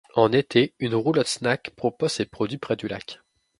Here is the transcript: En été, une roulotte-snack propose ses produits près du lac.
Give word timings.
En 0.15 0.31
été, 0.31 0.73
une 0.79 0.95
roulotte-snack 0.95 1.73
propose 1.75 2.13
ses 2.13 2.25
produits 2.25 2.57
près 2.57 2.75
du 2.75 2.87
lac. 2.87 3.19